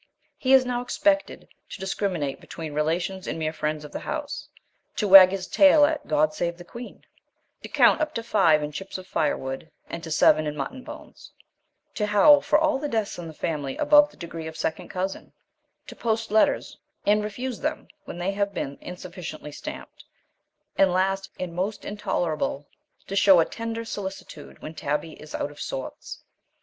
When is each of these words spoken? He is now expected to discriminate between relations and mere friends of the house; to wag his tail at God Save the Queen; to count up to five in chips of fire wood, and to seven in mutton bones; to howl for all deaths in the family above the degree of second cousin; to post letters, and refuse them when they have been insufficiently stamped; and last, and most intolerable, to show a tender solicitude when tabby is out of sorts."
He 0.39 0.51
is 0.53 0.65
now 0.65 0.81
expected 0.81 1.47
to 1.69 1.79
discriminate 1.79 2.41
between 2.41 2.73
relations 2.73 3.27
and 3.27 3.37
mere 3.37 3.53
friends 3.53 3.85
of 3.85 3.91
the 3.91 3.99
house; 3.99 4.47
to 4.95 5.07
wag 5.07 5.29
his 5.29 5.45
tail 5.45 5.85
at 5.85 6.07
God 6.07 6.33
Save 6.33 6.57
the 6.57 6.63
Queen; 6.63 7.05
to 7.61 7.69
count 7.69 8.01
up 8.01 8.15
to 8.15 8.23
five 8.23 8.63
in 8.63 8.71
chips 8.71 8.97
of 8.97 9.05
fire 9.05 9.37
wood, 9.37 9.69
and 9.87 10.03
to 10.03 10.09
seven 10.09 10.47
in 10.47 10.57
mutton 10.57 10.83
bones; 10.83 11.33
to 11.93 12.07
howl 12.07 12.41
for 12.41 12.57
all 12.57 12.79
deaths 12.79 13.19
in 13.19 13.27
the 13.27 13.33
family 13.35 13.77
above 13.77 14.09
the 14.09 14.17
degree 14.17 14.47
of 14.47 14.57
second 14.57 14.89
cousin; 14.89 15.33
to 15.85 15.95
post 15.95 16.31
letters, 16.31 16.79
and 17.05 17.23
refuse 17.23 17.59
them 17.59 17.87
when 18.05 18.17
they 18.17 18.31
have 18.31 18.55
been 18.55 18.79
insufficiently 18.81 19.51
stamped; 19.51 20.03
and 20.79 20.91
last, 20.91 21.29
and 21.39 21.53
most 21.53 21.85
intolerable, 21.85 22.65
to 23.05 23.15
show 23.15 23.39
a 23.39 23.45
tender 23.45 23.85
solicitude 23.85 24.63
when 24.63 24.73
tabby 24.73 25.11
is 25.21 25.35
out 25.35 25.51
of 25.51 25.61
sorts." 25.61 26.23